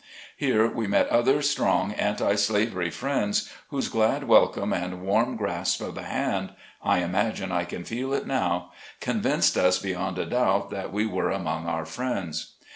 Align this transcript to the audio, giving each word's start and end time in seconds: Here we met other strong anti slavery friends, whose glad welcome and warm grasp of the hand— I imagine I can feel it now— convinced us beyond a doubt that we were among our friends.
Here 0.35 0.65
we 0.67 0.87
met 0.87 1.07
other 1.09 1.43
strong 1.43 1.91
anti 1.91 2.33
slavery 2.33 2.89
friends, 2.89 3.51
whose 3.67 3.87
glad 3.87 4.23
welcome 4.23 4.73
and 4.73 5.03
warm 5.03 5.35
grasp 5.35 5.79
of 5.79 5.93
the 5.93 6.01
hand— 6.01 6.53
I 6.83 7.03
imagine 7.03 7.51
I 7.51 7.65
can 7.65 7.83
feel 7.83 8.11
it 8.11 8.25
now— 8.25 8.71
convinced 9.09 9.57
us 9.57 9.77
beyond 9.77 10.17
a 10.17 10.25
doubt 10.25 10.71
that 10.71 10.91
we 10.91 11.05
were 11.05 11.29
among 11.29 11.67
our 11.67 11.85
friends. 11.85 12.55